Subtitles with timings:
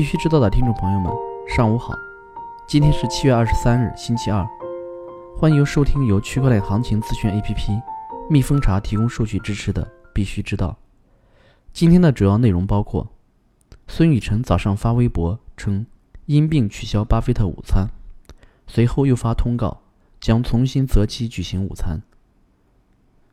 [0.00, 1.12] 必须知道的听众朋友们，
[1.46, 1.92] 上午好！
[2.66, 4.42] 今天是七月二十三日，星期二。
[5.36, 7.82] 欢迎收听由区块链行情资讯 APP
[8.30, 9.84] 蜜蜂茶提供数据支持的
[10.14, 10.68] 《必须知道》。
[11.74, 13.08] 今天的主要内容包括：
[13.88, 15.84] 孙雨晨早上发微博称
[16.24, 17.88] 因病取消巴菲特午餐，
[18.66, 19.82] 随后又发通告
[20.18, 22.00] 将重新择期举行午餐。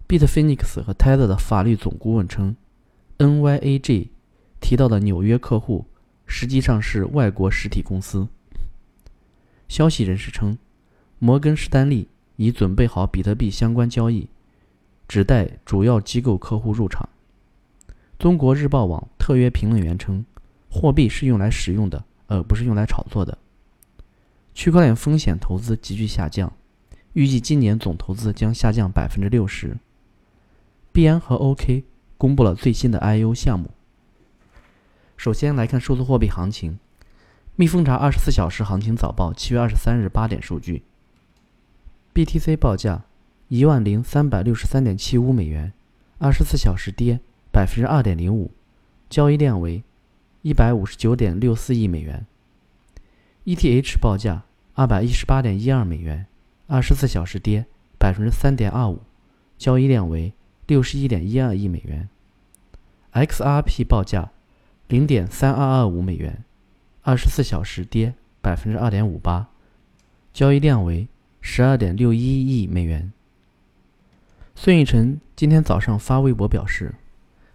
[0.06, 2.58] Bitfinex 和 Tether 的法律总顾问称
[3.20, 4.10] ，NYAG
[4.60, 5.86] 提到的纽约客户。
[6.28, 8.28] 实际上是外国实体公司。
[9.68, 10.58] 消息人士称，
[11.18, 14.30] 摩根士丹利已准备好比特币相关交易，
[15.08, 17.10] 只待主要机构客户入场。
[18.20, 20.24] 中国日报网特约评论员称，
[20.70, 23.38] 货币是用来使用的，而不是用来炒作的。
[24.54, 26.52] 区块链风险投资急剧下降，
[27.14, 29.78] 预计今年总投资将下降百分之六十。
[30.92, 31.84] 币安和 OK
[32.18, 33.70] 公布了最新的 IO 项目。
[35.18, 36.78] 首先来看数字货币行情，
[37.56, 40.84] 蜜蜂查二十四小时行情早报七月二十三日八点数据。
[42.14, 43.06] ：BTC 报价
[43.48, 45.74] 一万零三百六十三点七五美元，
[46.20, 47.20] 二十四小时跌
[47.52, 48.52] 百分之二点零五，
[49.10, 49.84] 交易量为
[50.44, 52.28] 一百五十九点六四亿美元。
[53.46, 54.44] ；ETH 报价
[54.76, 56.28] 二百一十八点一二美元，
[56.68, 57.66] 二十四小时跌
[57.98, 59.02] 百分之三点二五，
[59.58, 60.32] 交易量为
[60.68, 62.08] 六十一点一二亿美元。
[63.14, 64.32] ；XRP 报价。
[64.88, 66.46] 零点三二二五美元，
[67.02, 69.50] 二十四小时跌百分之二点五八，
[70.34, 71.10] 交易量为
[71.42, 72.20] 十二点六一
[72.62, 73.12] 亿美元。
[74.56, 76.96] 孙雨晨今天早上发微博表示，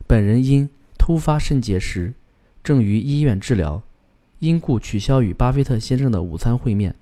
[0.06, 2.12] 本人因突发肾结石，
[2.62, 3.82] 正于医院治疗，
[4.40, 6.94] 因故取消与巴菲特先生的午餐会面。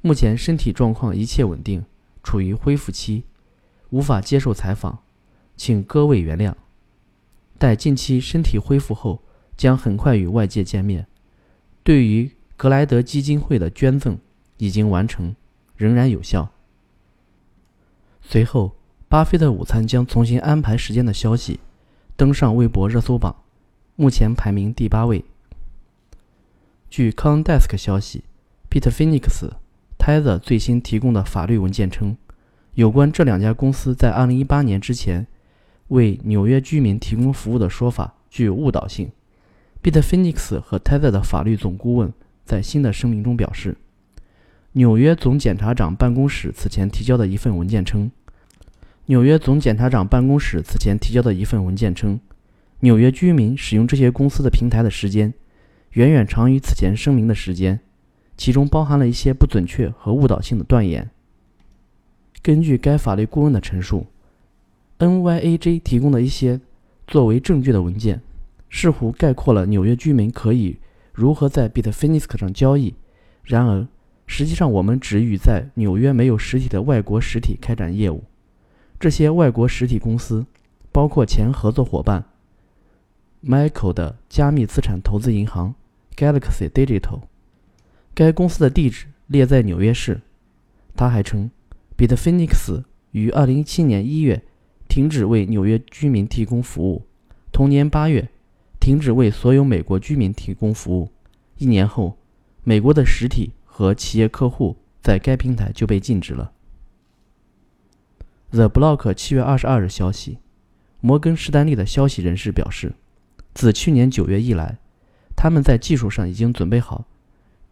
[0.00, 1.84] 目前身体状况一切稳定，
[2.24, 3.22] 处于恢复期，
[3.90, 4.98] 无法接受采访，
[5.56, 6.54] 请各位原谅。
[7.56, 9.22] 待近期身体恢复后。
[9.60, 11.06] 将很快与外界见面。
[11.82, 14.18] 对于格莱德基金会的捐赠
[14.56, 15.36] 已经完成，
[15.76, 16.48] 仍然有效。
[18.22, 18.74] 随后，
[19.06, 21.60] 巴菲特午餐将重新安排时间的消息
[22.16, 23.36] 登上微博热搜榜，
[23.96, 25.22] 目前排名第八位。
[26.88, 28.24] 据 c o n d e s k 消息
[28.70, 29.50] ，Bitfinex、
[29.98, 32.16] Tether 最新提供的法律文件称，
[32.72, 35.26] 有关这两家公司在2018年之前
[35.88, 39.10] 为纽约居民提供服务的说法具有误导性。
[39.82, 42.12] Bitfinex 和 Tether 的法律总顾问
[42.44, 43.78] 在新的声明中表示，
[44.72, 48.10] 纽约总检察长办公室此前提交的一份文件称，
[49.06, 52.20] 纽约总检察长办公室此前提交的一份文件称，
[52.80, 55.32] 纽约居民使用这些公司的平台的时间
[55.92, 57.80] 远远长于此前声明的时间，
[58.36, 61.10] 其中包含了一些不准确和误导性的断言。
[62.42, 64.06] 根据该法律顾问的陈述
[64.98, 66.60] ，NYAG 提供的一些
[67.06, 68.20] 作为证据的文件。
[68.70, 70.78] 似乎概括了纽约居民可以
[71.12, 72.94] 如何在 Bitfinex 上交易。
[73.42, 73.86] 然而，
[74.26, 78.22] 实际上我们只与在纽约没有实体的外国实体开展业务。
[79.00, 80.46] 这些外国实体公司
[80.92, 82.24] 包括前合作伙伴
[83.44, 85.74] Michael 的加密资产投资银行
[86.14, 87.22] Galaxy Digital。
[88.14, 90.20] 该公司的地址列在纽约市。
[90.94, 91.50] 他还称
[91.96, 94.42] ，Bitfinex 于2017年1月
[94.86, 97.06] 停止为纽约居民提供服务。
[97.50, 98.28] 同年8月。
[98.80, 101.10] 停止为所有美国居民提供服务。
[101.58, 102.16] 一年后，
[102.64, 106.52] 美国的实体和企业客户在该平台就被禁止了。
[108.50, 110.38] The Block 七月二十二日消息，
[111.00, 112.94] 摩根士丹利的消息人士表示，
[113.52, 114.78] 自去年九月以来，
[115.36, 117.04] 他们在技术上已经准备好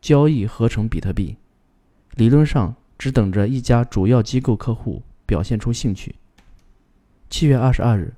[0.00, 1.36] 交易合成比特币，
[2.14, 6.14] 理论上只等着一家主要机构客户表现出兴趣。
[7.30, 8.12] 七月二十二日，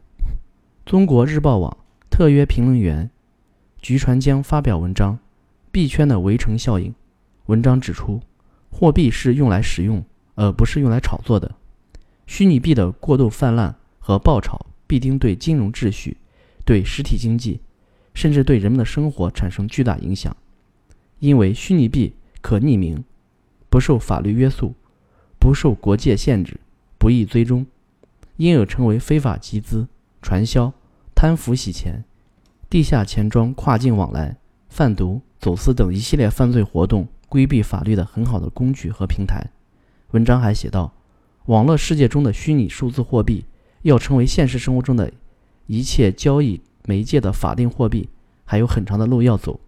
[0.85, 1.77] 中国日报网。
[2.21, 3.09] 特约评论员
[3.81, 5.15] 菊传江发表文章
[5.73, 6.91] 《币圈的围城效应》。
[7.47, 8.21] 文章指出，
[8.71, 10.05] 货币是用来使用，
[10.35, 11.51] 而不是用来炒作的。
[12.27, 16.19] 虚拟币的过度泛滥和爆炒必定对金融秩序、
[16.67, 17.63] 对实体经济，
[18.13, 20.37] 甚至对人们的生活产生巨大影响。
[21.21, 23.03] 因为虚拟币可匿名，
[23.71, 24.75] 不受法律约束，
[25.39, 26.61] 不受国界限制，
[26.99, 27.65] 不易追踪，
[28.37, 29.89] 因而成为非法集资、
[30.21, 30.71] 传销、
[31.15, 32.05] 贪腐洗钱。
[32.71, 34.37] 地下钱庄、跨境往来、
[34.69, 39.45] 贩毒、走私等一系列犯罪活动规避法律的很好的工具和平台。
[40.13, 40.93] 文章还写道，
[41.47, 43.45] 网络世界中的虚拟数字货币
[43.83, 45.13] 要成为现实生活中的
[45.67, 48.09] 一切交易媒介的法定货币，
[48.45, 49.59] 还有很长的路要走，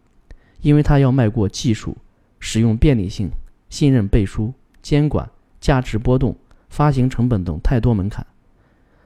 [0.60, 1.96] 因为它要迈过技术、
[2.38, 3.28] 使用便利性、
[3.68, 5.28] 信任背书、监管、
[5.60, 6.36] 价值波动、
[6.68, 8.24] 发行成本等太多门槛。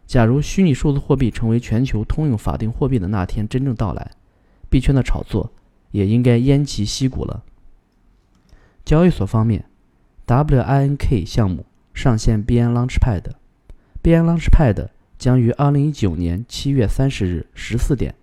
[0.07, 4.13] 假如虚拟数字货币成为全球通用法定货币的那天真正到来，
[4.71, 5.53] 币圈的炒作
[5.91, 7.43] 也应该偃旗息鼓了。
[8.85, 9.65] 交易所方面
[10.27, 18.15] ，WINK 项目上线 BN Launchpad，BN Launchpad 将于2019年7月30日14点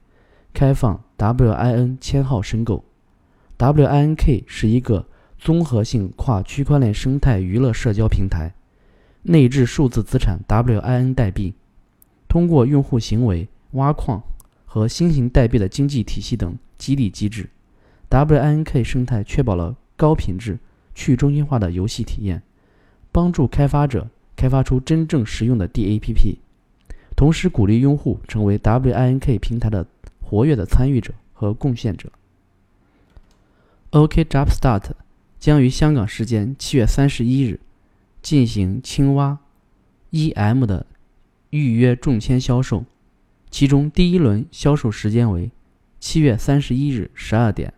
[0.53, 2.85] 开放 WIN 签号申购。
[3.57, 5.05] WINK 是一个
[5.37, 8.53] 综合性跨区块链生态娱乐社交平台，
[9.23, 11.53] 内置数字资产 WIN 代币，
[12.33, 14.23] 通过用户行为、挖矿
[14.65, 17.47] 和新型代币的经济体系等激励机制
[18.09, 19.75] ，WINK 生态确保了。
[19.95, 20.57] 高品质、
[20.95, 22.41] 去中心化的游戏体验，
[23.11, 26.37] 帮助开发者开发出真正实用的 DAPP，
[27.15, 29.85] 同时鼓励用户成为 WINK 平台的
[30.19, 32.11] 活跃的参与者和贡献者。
[33.91, 34.85] OKJumpstart
[35.39, 37.59] 将于香港时间七月三十一日
[38.23, 39.37] 进行青蛙
[40.09, 40.87] EM 的
[41.53, 42.83] 预约中签销售，
[43.51, 45.51] 其中第一轮销售时间为
[45.99, 47.71] 七月三十一日十二点。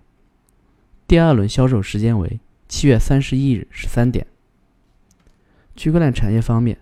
[1.06, 2.40] 第二轮销售时间为
[2.70, 4.26] 七月三十一日十三点。
[5.76, 6.78] 区块链产业方面，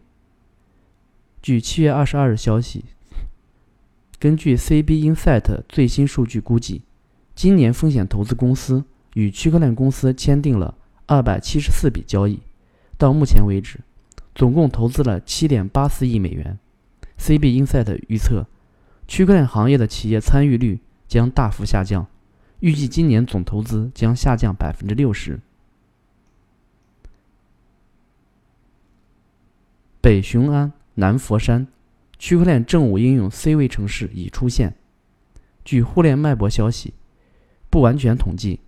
[1.42, 2.86] 据七月二十二日消息，
[4.20, 6.84] 根据 CB Insight 最新数据估计，
[7.34, 8.86] 今年风险投资公司
[9.16, 12.40] 与区块链公司签订了二百七十四笔交易，
[13.00, 13.80] 到目前为止，
[14.36, 16.60] 总共投资了七点八四亿美元。
[17.24, 18.48] CB Insight 预测，
[19.08, 22.06] 区块链行业的企业参与率将大幅下降。
[22.60, 25.40] 预计今年总投资将下降百分之六十。
[30.02, 31.66] 北雄安、南佛山
[32.20, 34.76] 区块链政务应用 C 位城市已出现。
[35.64, 36.94] 据互联脉搏消息，
[37.70, 38.60] 不完全统计，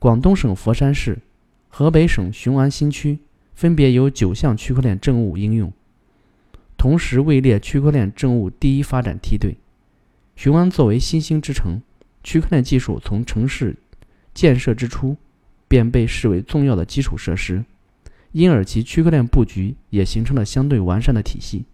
[0.00, 1.20] 广东省佛山市、
[1.68, 3.20] 河北省雄安新区
[3.54, 5.72] 分别有九项区块链政务应用，
[6.76, 9.56] 同时位列区块链政务第一发展梯队。
[10.36, 11.80] 雄安作为新兴之城。
[12.26, 13.76] 区块链技术从城市
[14.32, 15.14] 建设之初
[15.68, 17.62] 便被视为重要的基础设施，
[18.32, 21.66] 因而其区块链布局也形成了相对完善的体系。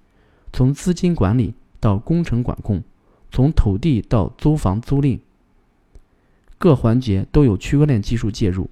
[0.52, 2.82] 从资金管理到工程管控，
[3.30, 5.20] 从土地到租房租赁，
[6.58, 8.68] 各环节都有区块链技术介入。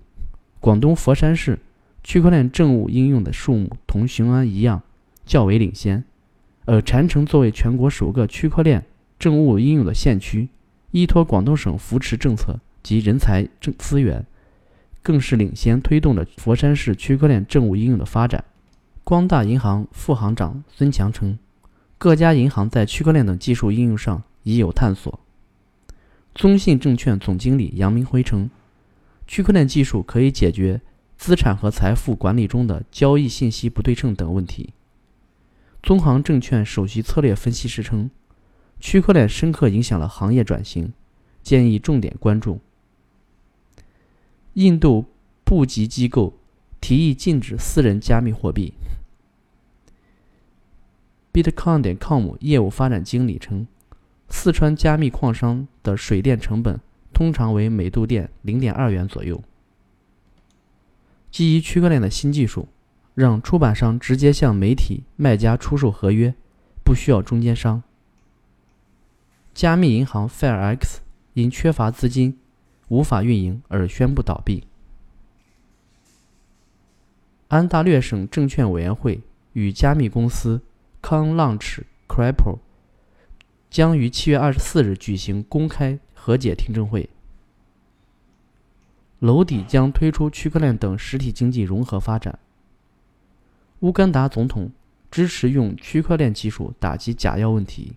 [0.59, 1.61] 广东佛山市
[2.03, 4.83] 区块链政务应用的数目同雄安一样
[5.25, 6.03] 较为领先，
[6.69, 8.85] 而禅城作为全国首个区块链
[9.19, 10.51] 政务应用的县区。
[10.91, 14.27] 依托广东省扶持政策及人才资资源，
[15.03, 18.45] 更是领先推动了佛山市区块链政务应用的发展。
[19.03, 21.39] 光大银行副行长孙强称，
[21.97, 25.19] 各家银行在区块链等技术应用上已有探索。
[26.35, 28.51] 中信证券总经理杨明辉称，
[29.27, 30.83] 区块链技术可以解决
[31.17, 34.75] 资产和财富管理中的交易信息不对称等问题。
[35.83, 38.11] 中航证券首席策略分析师称。
[38.81, 40.93] 区块链深刻影响了行业转型，
[41.43, 42.61] 建议重点关注。
[44.53, 45.07] 印度
[45.43, 46.35] 部级机构
[46.81, 48.75] 提议禁止私人加密货币。
[51.33, 53.67] Bitcoin 点 com 业务发展经理称，
[54.29, 56.81] 四川加密矿商的水电成本
[57.13, 59.43] 通常为每度电零点二元左右。
[61.33, 62.69] 基于区块链的新技术，
[63.19, 66.33] 让出版商直接向媒体卖家出售合约，
[66.85, 67.83] 不需要中间商。
[69.53, 70.99] 加密银行 FairX
[71.35, 72.39] 因缺乏资金，
[72.87, 74.69] 无法运营而宣布倒闭。
[77.49, 79.21] 安大略省证券委员会
[79.53, 80.61] 与加密公司
[81.03, 82.59] ConLaunch Crypto
[83.69, 87.11] 将于七月二十四日举行公开和解听证会。
[89.19, 92.39] 楼底将推出区块链等实体经济融合发展。
[93.81, 94.73] 乌干达总统
[95.11, 97.97] 支持用区块链技术打击假药问题。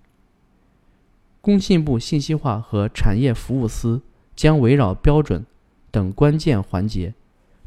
[1.41, 4.01] 工信部信息化和产业服务司
[4.35, 5.45] 将围绕标准
[5.89, 7.15] 等关键环节，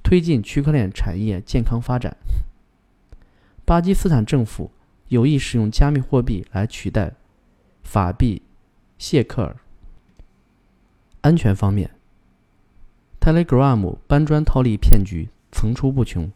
[0.02, 2.16] 推进区块链产业健康发展。
[3.64, 4.70] 巴基斯坦政府
[5.08, 7.14] 有意使用加密货币来取代
[7.82, 8.42] 法币
[8.96, 9.56] 谢克尔。
[11.22, 11.90] 安全方面
[13.20, 16.30] ，Telegram 搬砖套利骗局层出不穷，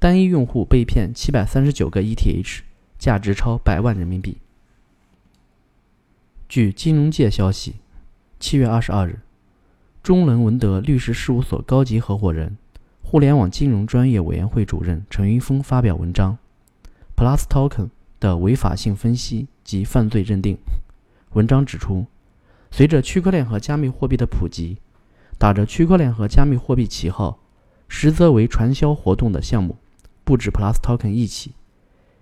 [0.00, 2.60] 单一用户被骗七百三十九个 ETH，
[2.98, 4.38] 价值超百万人民币。
[6.48, 7.74] 据金融界消息，
[8.38, 9.20] 七月二十二日，
[10.02, 12.56] 中伦文德律师事务所高级合伙人、
[13.02, 16.38] 互联网金融专业委员会主任陈云峰发表文章
[17.14, 20.56] 《Plus Token 的违法性分析及犯罪认定》。
[21.34, 22.06] 文章指出，
[22.70, 24.78] 随着区块链和加密货币的普及，
[25.36, 27.38] 打着区块链和加密货币旗号，
[27.86, 29.76] 实则为传销活动的项目
[30.30, 31.54] 不止 Plus Token 一起。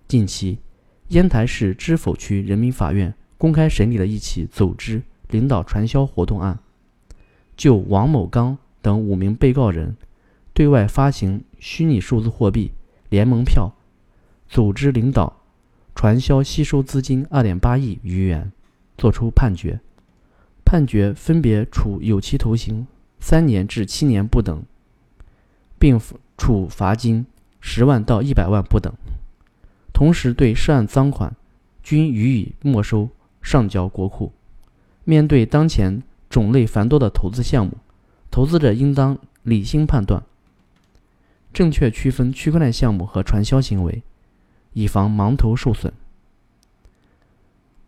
[0.09, 0.61] 近期，
[1.09, 3.13] 烟台市芝否区人民法院。
[3.37, 6.59] 公开审理了一起组织领导传销活动案，
[7.55, 9.95] 就王某刚等五名被告人
[10.55, 12.73] 对外发行虚拟数字货币
[13.11, 13.71] 联盟票，
[14.49, 15.43] 组织领导
[15.95, 18.51] 传销吸收资金二点八亿余元，
[18.97, 19.79] 作出判决。
[20.65, 22.87] 判决分别处有期徒刑
[23.21, 24.63] 三年至七年不等，
[25.79, 26.01] 并
[26.39, 27.27] 处罚金
[27.61, 28.93] 十万到一百万不等。
[29.93, 31.35] 同时，对涉案赃款
[31.83, 33.09] 均予以没收，
[33.43, 34.33] 上交国库。
[35.05, 37.79] 面对当前种类繁多的投资项目，
[38.31, 40.23] 投资者应当理性判断，
[41.53, 44.03] 正确区分区块链项目和传销行为，
[44.75, 45.93] 以防盲头受损。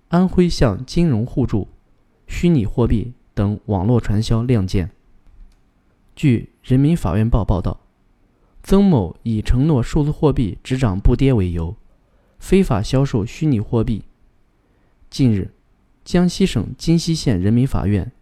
[0.09, 1.69] 安徽向金融互助、
[2.27, 4.91] 虚拟货币等网络传销亮剑。
[6.17, 7.79] 据人民法院报报道，
[8.71, 11.75] 曾某以承诺数字货币只涨不跌为由。
[12.39, 14.05] 非法销售虚拟货币。
[15.11, 15.51] 近日，
[16.05, 18.13] 江西省金溪县人民法院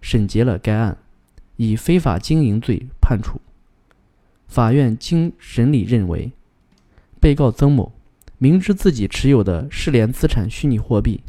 [0.00, 0.98] 审结了该案，
[1.56, 3.40] 以非法经营罪判处。
[4.46, 6.30] 法院经审理认为，
[7.18, 7.90] 被告曾某
[8.38, 11.20] 明知自己持有的世联资产虚拟货币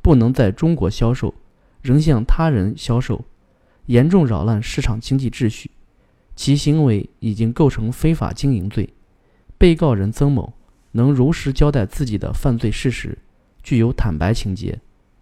[0.00, 1.34] 不能在中国销售，
[1.82, 3.26] 仍向他人销售，
[3.84, 5.70] 严重扰乱市场经济秩序，
[6.34, 8.92] 其行为已经构成非法经营罪。
[9.58, 10.54] 被告人曾某。
[10.94, 13.16] 能如实交代自己的犯罪事实，
[13.62, 14.78] 具有坦白情节，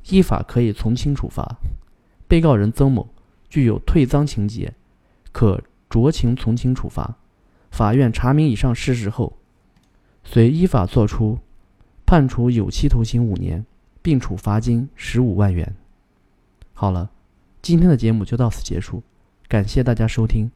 [0.09, 1.59] 依法可以从轻处罚。
[2.27, 3.09] 被告人曾某
[3.49, 4.75] 具有退赃情节，
[5.31, 7.17] 可酌情从轻处罚。
[7.71, 9.39] 法院查明以上事实后，
[10.25, 11.39] 遂依法作出
[12.05, 13.65] 判处有期徒刑五年，
[14.03, 15.77] 并处罚金十五万元。
[16.73, 17.11] 好了，
[17.63, 19.05] 今天的节目就到此结束，
[19.47, 20.51] 感谢大家收听，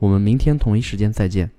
[0.00, 1.50] 我们明天同一时间再见。